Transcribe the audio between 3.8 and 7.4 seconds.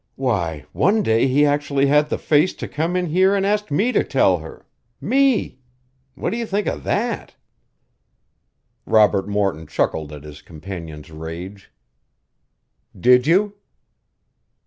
to tell her me! What do you think of that?"